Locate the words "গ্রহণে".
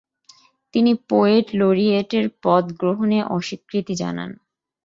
2.79-3.19